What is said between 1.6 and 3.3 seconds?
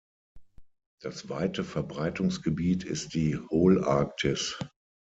Verbreitungsgebiet ist